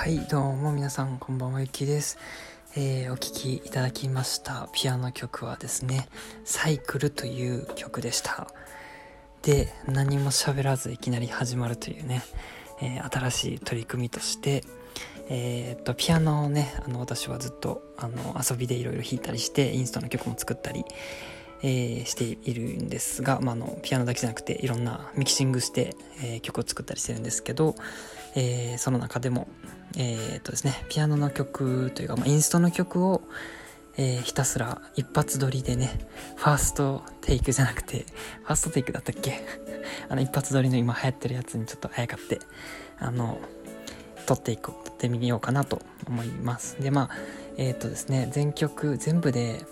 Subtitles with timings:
[0.00, 2.16] はいどうも皆さんこんばんはゆきです、
[2.74, 6.08] えー、お聴きいただきましたピアノ曲はですね
[6.42, 8.48] サイクルという曲でした。
[9.42, 12.22] で何も喋らずいきなり始まるというね、
[12.80, 14.64] えー、新しい取り組みとして
[15.28, 20.82] えー、っとピアノをねあの私はずっとあの遊びでいろいろ弾いたりしてインストの曲も作ったり
[21.62, 27.74] えー、しているんですが、まあ、のピアノだけじゃなくていろんなミキシングして、えー、曲を作ったりしてるんですけど、
[28.34, 29.48] えー、その中でも、
[29.96, 33.22] えっとですね、ピアノの曲というか、まあ、インストの曲を、
[33.96, 35.90] えひたすら一発撮りでね
[36.36, 38.06] ファーストテイクじゃなくて
[38.44, 39.44] ファーストテイクだったっけ？
[40.08, 42.38] あの一発撮りの今流行ってるやつにちょっとあやかって
[42.98, 43.38] あの
[44.26, 46.80] 撮っていこう撮ってみようかなと思います。
[46.80, 47.16] でまあ
[47.56, 49.66] えっ、とですね全曲全部で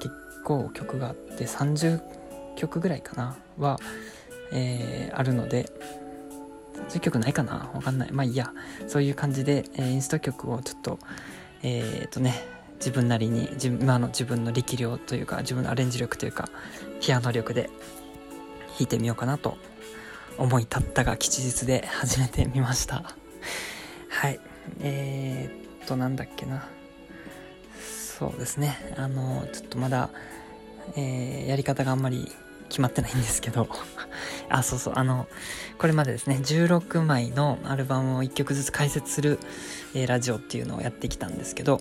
[0.00, 2.00] 結構曲があって30
[2.56, 3.78] 曲ぐらいかなは、
[4.52, 5.70] えー、あるので
[6.88, 7.70] 30曲ないかな？
[7.74, 8.12] わかんない。
[8.12, 8.52] まあいいや。
[8.88, 10.98] そういう感じで、えー、インスト曲をちょっと
[11.62, 12.46] えー、っとね
[12.78, 16.48] 自分なりに自分今の自分の力量というか自分のアレンジ力というか
[17.00, 17.70] ピアノ力で
[18.68, 19.56] 弾いてみようかなと
[20.36, 23.14] 思い立ったが吉日で始めてみました。
[24.08, 24.40] はい。
[24.80, 26.68] えー、っとなんだっけな。
[27.80, 28.94] そうですね。
[28.96, 30.10] あのちょっとまだ
[30.96, 32.30] えー、やり方があんまり
[32.74, 33.68] 決まってないんですけど
[34.50, 35.28] あ、そうそう、あの、
[35.78, 39.38] これまでですね、16枚のアルバムを1曲ずつ解説する、
[39.94, 41.80] えー、ラジオっていうのをやってきたんですけど、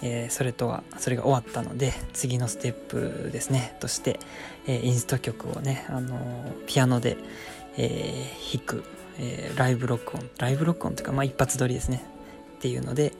[0.00, 4.18] えー、それとは、それが終わったので、次のステップですね、として、
[4.66, 6.18] えー、インスト曲をね、あの
[6.66, 7.18] ピアノで、
[7.76, 8.84] え弾く、
[9.18, 12.02] えーライブ録音、ライブ録音というか、まあ、一発撮りですね、
[12.56, 13.12] っていうので、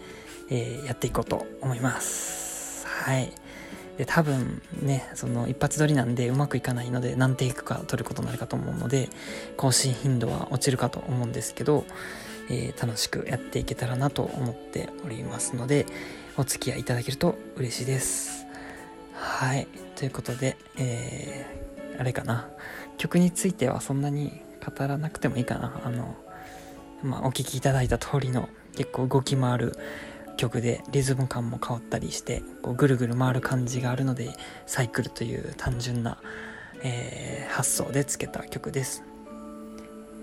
[0.48, 2.86] えやっていこうと思います。
[2.86, 3.30] はい。
[4.00, 9.10] で多分ねその一発撮りなんでうまくいかないので何テイクか撮ることになるかと思うので
[9.58, 11.84] 更新頻度は落ちるかと思うんですけど、
[12.48, 15.84] えー、楽しくやっていけたらなと思っておりますので
[16.38, 18.46] お付き合いいただけると嬉しいです。
[19.12, 19.68] はい。
[19.96, 22.48] ということでえー、あれかな。
[22.96, 25.78] 曲についてはそんなに語らなくてもいいかな。
[25.84, 26.16] あの
[27.02, 28.48] まあお聴きいただいた通りの
[28.78, 29.76] 結構動き回る
[30.40, 34.30] 曲でリズム感も変わったりしてこうぐるぐる回る感じがあるので
[34.66, 36.18] サイクルという単純な、
[36.82, 39.04] えー、発想でつけた曲です。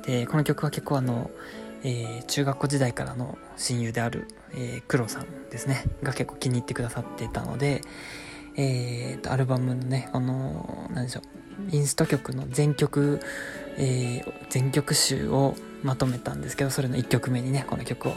[0.05, 1.29] でこの曲は結構あの、
[1.83, 5.83] えー、中学校時代からの親友である、えー、黒さんですね。
[6.01, 7.81] が結構気に入ってくださってたので
[8.59, 13.19] えーと、アルバムのねあの何でしょうインスト曲の全曲、
[13.77, 18.13] えー、全曲集をまとめたんですけどそれの1曲目にねこの曲を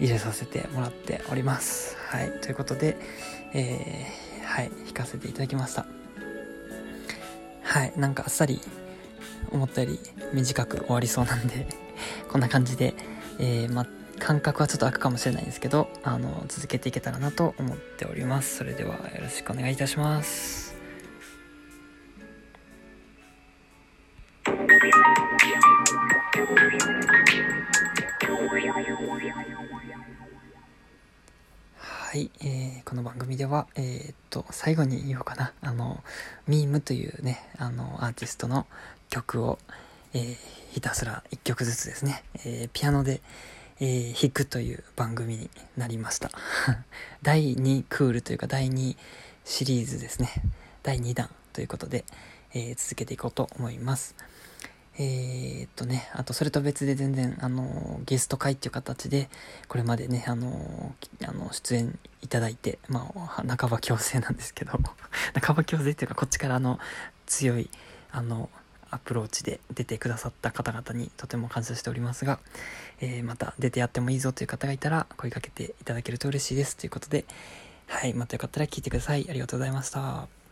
[0.00, 1.96] 入れさせてもらっております。
[2.08, 2.30] はい。
[2.40, 2.96] ということで、
[3.52, 5.86] えー、はい、弾かせていただきました。
[7.62, 7.92] はい。
[7.96, 8.60] なんかあっさり
[9.50, 10.00] 思ったより
[10.32, 11.66] 短く終わりそうなんで
[12.28, 12.94] こんな感じで、
[13.38, 13.86] えー、ま、
[14.18, 18.56] 感覚はちょっと空くかもしれないんですけど、あの、続けていけたらなと思っております。
[18.56, 20.73] それではよろしくお願いいたします。
[32.14, 36.00] はい、えー、この番組では、えー、っと、最後に言おうかな、あの、
[36.46, 38.68] ミームというね、あの、アーティストの
[39.10, 39.58] 曲を、
[40.12, 40.36] えー、
[40.70, 43.20] ひたすら1曲ずつですね、えー、ピアノで、
[43.80, 46.30] えー、弾くという番組になりました。
[47.22, 48.96] 第2クールというか、第2
[49.44, 50.30] シリーズですね、
[50.84, 52.04] 第2弾ということで、
[52.52, 54.14] え、続けていこうと思います。
[54.96, 59.28] えー、っとね、あとそれと別で全然、あの、ゲスト会っていう形で、
[59.66, 60.94] これまでね、あの、
[61.26, 64.78] あの出演いただいて、まあ、半ば強制なんですけど、
[65.42, 66.78] 半ば強制っていうか、こっちからあの、
[67.26, 67.70] 強い、
[68.12, 68.48] あの、
[68.90, 72.38] アプローチで出てくださった方々にとても感謝しておりますが、
[73.00, 77.24] えー、また出てやってもいいぞという方がいたら声かけていただけると嬉しいですということで、
[77.88, 79.26] はい、またよかったら聞いてください。
[79.28, 80.43] ありがとうございました。